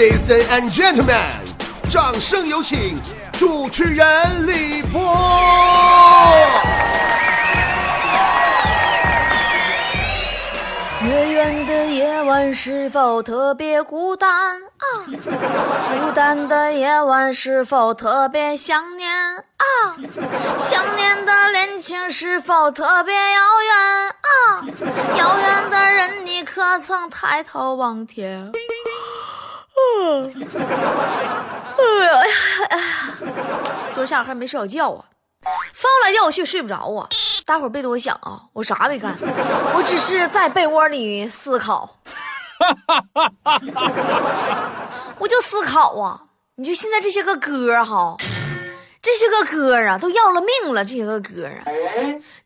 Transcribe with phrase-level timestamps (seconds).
[0.00, 1.14] Ladies and gentlemen，
[1.90, 2.98] 掌声有请
[3.32, 4.98] 主持人李波。
[11.02, 14.30] 月圆的夜晚是否特别孤单
[14.78, 14.84] 啊？
[15.04, 19.66] 孤单的夜晚是否特别想念啊？
[20.56, 24.64] 想念的恋情是否特别遥远啊？
[25.18, 28.50] 遥远的人，你可曾抬头望天？
[31.76, 32.10] 哎呀
[32.68, 32.82] 哎呀！
[33.92, 35.04] 昨儿下午还没睡好觉啊，
[35.72, 37.08] 翻来调去睡不着啊。
[37.44, 39.14] 大伙儿别多想啊，我啥没干，
[39.74, 41.96] 我只是在被窝里思考。
[45.18, 46.20] 我就思考啊，
[46.56, 48.16] 你就现在这些个歌哈，
[49.02, 51.64] 这些个歌啊都要了命了，这些个歌啊，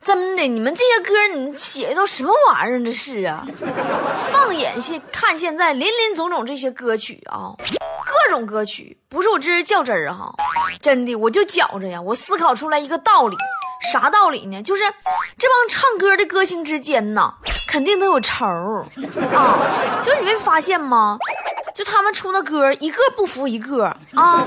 [0.00, 2.84] 真的，你们这些歌你写的都什么玩意儿？
[2.84, 3.44] 这是啊，
[4.30, 7.52] 放眼现看现在林林总总这些歌曲啊，
[8.06, 10.32] 各种歌曲，不是我这是较真儿哈，
[10.80, 13.36] 真的，我就觉着呀，我思考出来一个道理。
[13.92, 14.62] 啥道理呢？
[14.62, 14.82] 就是
[15.36, 17.34] 这帮唱歌的歌星之间呐，
[17.70, 20.00] 肯定都有仇啊！
[20.02, 21.18] 就你没发现吗？
[21.74, 24.46] 就他们出的歌，一个不服一个啊！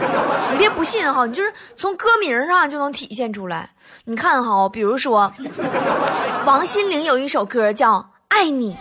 [0.53, 3.70] 你别不信哈，你就是从歌名上就能体现出来。
[4.06, 5.30] 你看哈，比如说
[6.45, 8.78] 王心凌有一首歌叫《爱你》。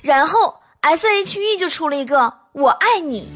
[0.00, 3.28] 然后 S H E 就出了一个我爱你。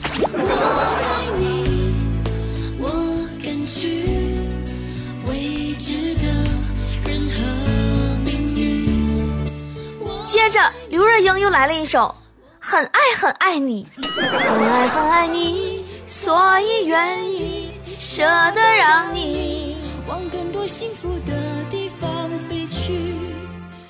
[10.29, 12.15] 接着刘若英又来了一首
[12.61, 18.23] 很爱很爱你，很爱很爱你，所以愿意舍
[18.55, 21.33] 得让你往更多幸福的
[21.71, 23.15] 地方飞去。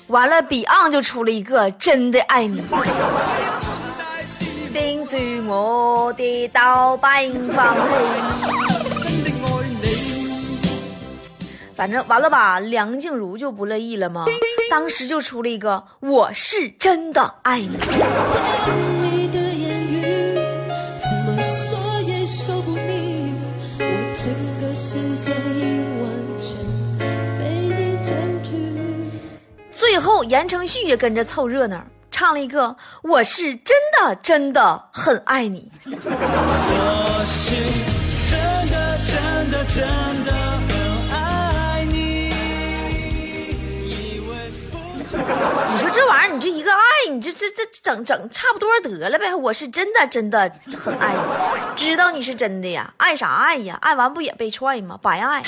[0.07, 2.63] 完了，Beyond 就出了一个真的爱你。
[4.71, 7.19] 盯住我的刀把
[7.53, 7.75] 放
[11.79, 14.25] 反正完了吧，梁静茹就不乐意了吗？
[14.69, 17.69] 当时就出了一个我是真的爱你。
[29.71, 35.71] 最后，言承旭也跟着凑热闹，唱了一个“我是真的真的很爱你”。
[35.87, 37.55] 我是
[38.29, 38.37] 真
[38.69, 39.87] 的真的真
[40.25, 40.58] 的
[46.31, 46.79] 你就一个爱。
[47.09, 49.33] 你这这这整整差不多得了呗！
[49.33, 53.77] 我是真的真的很爱你，知道你是真的呀，爱啥爱呀？
[53.81, 54.99] 爱完不也被踹吗？
[55.01, 55.41] 白爱。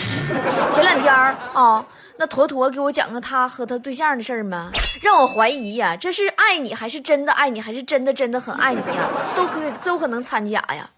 [0.71, 1.85] 前两天啊，
[2.17, 4.71] 那坨坨给我讲个他和他对象的事儿吗？
[5.01, 9.07] 让我怀疑呀，这是爱你还是真的爱你，还是真的真的很爱你呀？
[9.35, 10.89] 都可都可能掺假呀！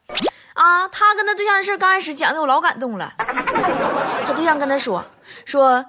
[0.53, 5.03] 啊，他跟他对象的事刚开始讲的我老感动了，他对象跟他说
[5.45, 5.83] 说。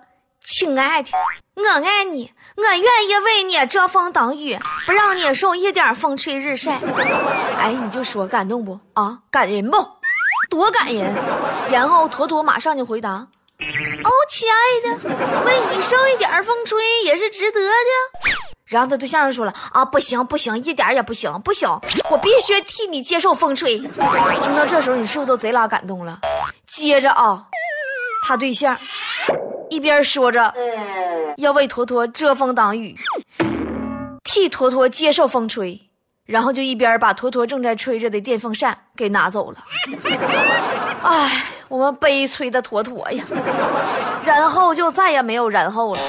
[0.57, 1.11] 亲爱的，
[1.57, 4.57] 我爱你，我愿意为你遮风挡雨，
[4.87, 6.79] 不让你受一点风吹日晒。
[7.59, 9.19] 哎，你就说感动不啊？
[9.33, 9.77] 感人不？
[10.49, 11.13] 多感人！
[11.73, 13.11] 然后坨坨马上就回答
[13.59, 18.31] ：“哦，亲爱的，为你受一点风吹也是值得的。”
[18.67, 21.69] 然后他对象就说了：“啊，不行不行，一点也不行，不行，
[22.11, 23.77] 我必须替你接受风吹。”
[24.41, 26.21] 听到这时候，你是不是都贼拉感动了？
[26.69, 27.45] 接着啊，
[28.29, 28.79] 他对象。
[29.71, 30.53] 一边说着
[31.37, 32.97] 要为坨坨遮风挡雨，
[34.23, 35.81] 替坨坨接受风吹，
[36.27, 39.59] 然后就一边把坨坨正在吹着的电风扇给拿走了。
[41.03, 43.25] 唉，我们悲催的坨坨呀！
[44.25, 46.01] 然后就再也没有然后了，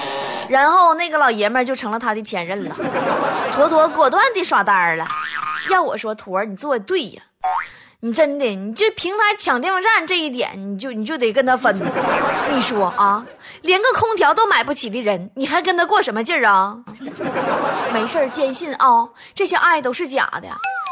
[0.48, 2.76] 然后那个老爷们就成了他的前任了。
[3.52, 5.06] 坨坨果断地耍单了。
[5.70, 7.22] 要我说，坨儿你做的对呀。
[8.06, 11.76] 你真的，你就平台抢电风扇这一点，你就你就得跟他分。
[12.54, 13.26] 你说啊，
[13.64, 16.78] 连个空调都买不起的人，你还跟他过什么劲儿啊？
[17.92, 20.48] 没事儿，坚信啊，这些爱都是假的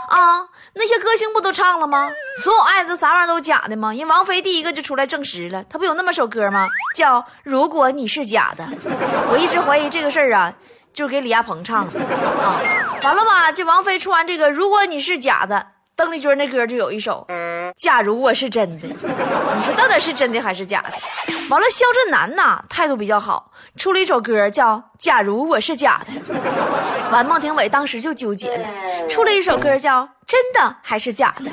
[0.09, 0.49] 啊。
[0.73, 2.09] 那些歌星不都唱了吗？
[2.43, 3.93] 所有爱都啥玩意儿都是假的吗？
[3.93, 6.67] 人王菲第一个就出来证实了，她不有那么首歌吗？
[6.95, 8.63] 叫《如果你是假的》。
[9.31, 10.51] 我一直怀疑这个事儿啊，
[10.91, 12.59] 就是给李亚鹏唱的啊。
[13.03, 15.57] 完了吧，这王菲出完这个《如果你是假的》。
[15.95, 17.23] 邓丽君那歌就有一首
[17.77, 20.91] 《假如我是真的》，你说到底是真的还是假的？
[21.49, 26.33] 完了，肖震南呐态度比较好，出了一首歌叫《假如我是假的》。
[27.11, 28.67] 完，孟庭苇当时就纠结了，
[29.07, 31.45] 出了一首歌叫《真的还是假的》。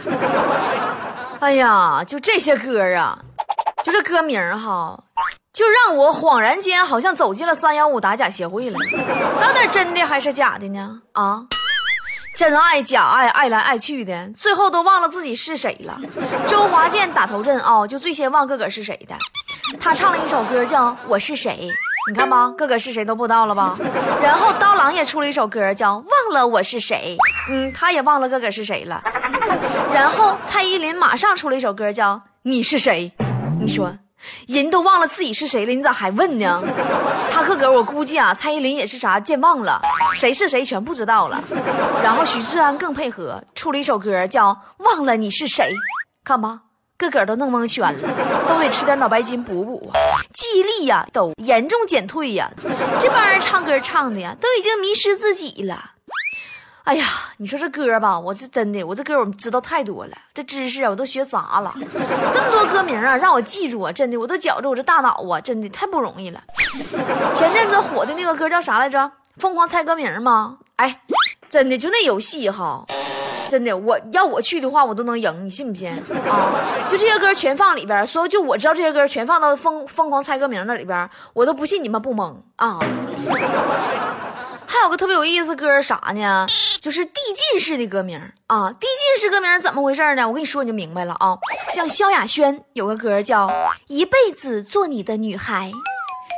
[1.40, 3.18] 哎呀，就这些歌啊，
[3.84, 4.98] 就这歌名哈，
[5.52, 8.78] 就让我恍然间好像走进了三幺五打假协会了。
[9.38, 11.02] 到底真的还是假的呢？
[11.12, 11.44] 啊，
[12.40, 16.00] 真爱假爱，爱来爱去的，最后都忘了自己是谁了。
[16.48, 19.14] 周华健打头阵啊，就最先忘个个是谁的。
[19.78, 21.70] 他唱了一首歌叫《我是谁》，
[22.10, 23.76] 你看吧，个个是谁都不知道了吧？
[24.24, 27.14] 然后刀郎也出了一首歌叫《忘了我是谁》，
[27.52, 29.02] 嗯，他也忘了个个是谁了。
[29.92, 32.14] 然后蔡依林马上出了一首歌叫
[32.44, 33.12] 《你是谁》，
[33.60, 33.94] 你说。
[34.46, 36.62] 人都忘了自己是谁了，你咋还问呢？
[37.30, 39.80] 他个个我估计啊，蔡依林也是啥健忘了，
[40.14, 41.42] 谁是谁全不知道了。
[42.02, 45.64] 然后许志安更配合，出了一首歌叫《忘了你是谁》，
[46.24, 46.60] 看吧，
[46.98, 48.00] 个个都弄蒙圈了，
[48.48, 49.96] 都得吃点脑白金补补啊，
[50.34, 52.50] 记忆力呀都严重减退呀。
[53.00, 55.92] 这帮人唱歌唱的呀，都已经迷失自己了。
[56.84, 57.06] 哎呀，
[57.42, 61.72] 你说这歌吧，我是真的，我这歌我知道太多了，这知识啊我都学杂了。
[62.34, 66.42] 这么多歌名啊，让我记住啊，真的我都觉着我这大脑啊，真的太不容易了。
[67.34, 69.10] 前阵子火的那个歌叫啥来着？
[69.38, 70.58] 疯狂猜歌名吗？
[70.76, 71.00] 哎，
[71.48, 72.84] 真的就那游戏哈，
[73.48, 75.90] 真的我要我去的话，我都能赢，你信不信
[76.28, 76.52] 啊？
[76.90, 82.78] 就这些歌全放里边，所有就我知道这些歌全放到疯疯狂猜歌名那里边，我都不信你们不懵啊。
[84.66, 86.46] 还有个特别有意思歌啥呢？
[86.80, 88.72] 就是递进式的歌名啊！
[88.72, 90.26] 递进式歌名怎么回事呢？
[90.26, 91.36] 我跟你说你就明白了啊！
[91.70, 93.46] 像萧亚轩有个歌叫
[93.86, 95.70] 《一辈子做你的女孩》，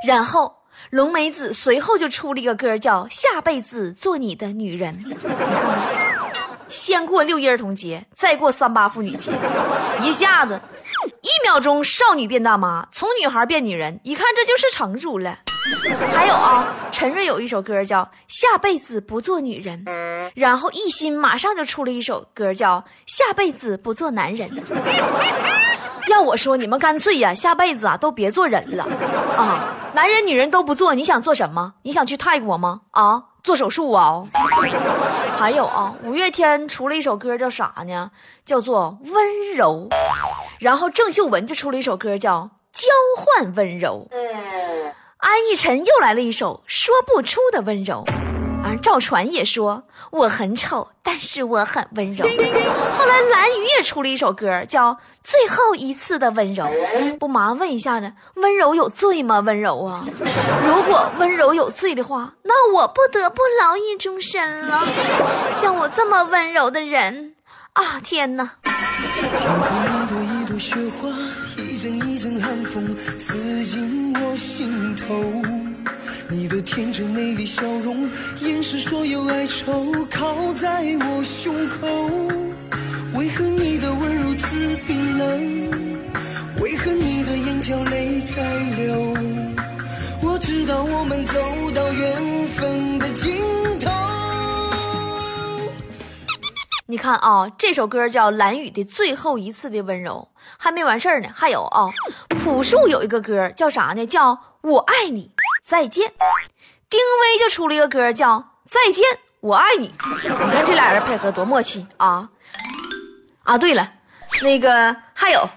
[0.09, 0.53] 然后
[0.91, 4.93] 龙梅子随后就出了一个歌叫《下辈子做你的女人》。
[6.69, 9.31] 先过六一儿童节，再过三八妇女节，
[10.01, 10.61] 一下子
[11.21, 15.39] 一秒钟少女变大妈，从女孩变女人，一看这就是成熟了。
[16.13, 19.85] 还有啊，陈瑞有一首歌叫《下辈子不做女人》，
[20.35, 24.49] 然后艺兴马上就出了一首歌叫《下辈子不做男人》。
[26.09, 28.85] 要我说，你们干脆呀，下辈子啊都别做人了
[29.37, 31.75] 啊，男人女人都不做，你想做什么？
[31.83, 32.81] 你想去泰国吗？
[32.91, 34.23] 啊，做手术啊？
[35.39, 38.11] 还有啊，五月天出了一首歌叫啥呢？
[38.45, 39.89] 叫做《温柔》，
[40.59, 42.41] 然后郑秀文就出了一首歌叫
[42.73, 44.09] 《交换温柔》。
[45.23, 48.05] 安逸晨又来了一首说不出的温柔，
[48.65, 52.27] 而，赵传也说我很丑，但是我很温柔。
[52.27, 56.67] 后来蓝雨也出了一首歌，叫最后一次的温柔。
[57.21, 59.39] 不麻烦问一下呢，温柔有罪吗？
[59.39, 60.05] 温柔啊，
[60.67, 64.83] 如果温柔有罪的话，那我不得不劳役终身了。
[65.53, 67.37] 像我这么温柔的人，
[67.75, 68.51] 啊，天哪！
[70.63, 71.11] 雪花，
[71.59, 75.21] 一阵一阵寒风刺进我心头。
[76.31, 82.09] 你的天真美丽笑容，掩饰所有哀愁，靠在我胸口。
[83.19, 85.29] 为何你的吻如此冰冷？
[86.61, 88.62] 为何你的眼角泪在
[96.93, 100.29] 你看啊，这首歌叫蓝雨的最后一次的温柔，
[100.59, 101.29] 还没完事儿呢。
[101.35, 101.89] 还有啊，
[102.29, 104.05] 朴树有一个歌叫啥呢？
[104.05, 105.31] 叫我爱你，
[105.65, 106.13] 再见。
[106.91, 109.03] 丁薇就出了一个歌叫再见，
[109.41, 109.91] 我爱你。
[110.23, 112.29] 你看这俩人配合多默契啊！
[113.45, 113.91] 啊，对了，
[114.43, 115.49] 那个还有，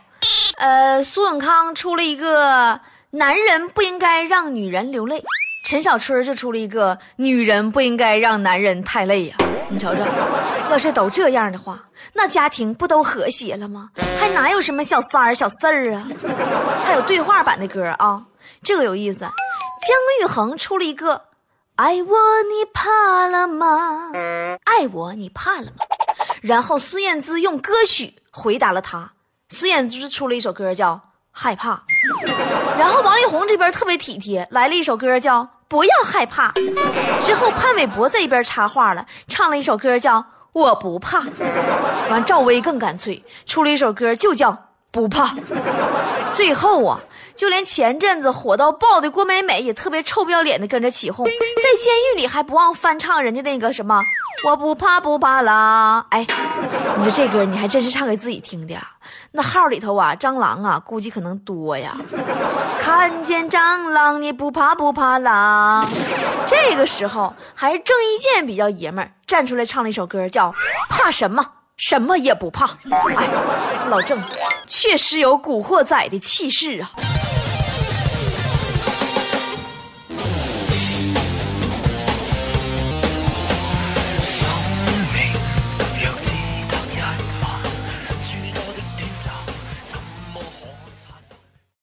[0.56, 2.80] 呃，苏永康出了一个
[3.10, 5.22] 男人不应该让女人流泪，
[5.68, 9.36] 陈小春就出了一个女人不应该让男人太累呀。
[9.69, 10.01] 你瞅瞅，
[10.69, 13.89] 要是都这样的话，那家庭不都和谐了吗？
[14.19, 16.07] 还哪有什么小三儿、小四儿啊？
[16.86, 18.24] 还有对话版的歌啊，
[18.63, 19.19] 这个有意思。
[19.19, 21.15] 姜育恒出了一个
[21.75, 24.12] 《爱我你怕了吗？
[24.63, 25.84] 爱我你怕了吗？》
[26.41, 29.12] 然后孙燕姿用歌曲回答了他。
[29.50, 30.93] 孙燕姿出了一首歌叫
[31.31, 31.74] 《害怕》，
[32.77, 35.48] 然后王力宏这边特别体贴，来了一首歌叫。
[35.67, 36.51] 不要害怕。
[37.19, 40.19] 之后潘玮柏在一边插话了，唱了一首歌叫
[40.53, 41.19] 《我不怕》。
[42.10, 44.51] 完，赵薇更干脆，出了一首歌就叫
[44.96, 45.25] 《不怕》。
[46.32, 46.98] 最后啊，
[47.36, 51.32] 就连前阵子火到爆的郭美美也特别臭不要脸的跟着起哄，在
[51.78, 54.02] 监狱里还不忘翻唱人家那个什么。
[54.48, 56.06] 我不怕不怕啦！
[56.10, 56.25] 哎，
[56.98, 58.75] 你说这歌你还真是唱给自己听的。
[59.32, 61.98] 那号里头啊，蟑螂啊，估计可能多呀。
[62.80, 65.86] 看见蟑螂你不怕不怕啦？
[66.46, 70.50] 这个时候还是郑伊健比较爷们儿，站出来唱了一首歌，叫
[70.90, 71.44] 《怕什么
[71.78, 72.68] 什么也不怕》。
[73.16, 73.28] 哎，
[73.90, 74.20] 老郑
[74.67, 77.04] 确实有古惑仔的气势啊。